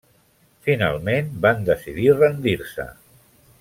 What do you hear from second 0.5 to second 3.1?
Finalment van decidir rendir-se.